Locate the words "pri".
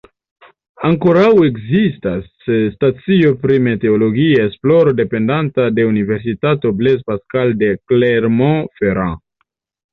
3.45-3.59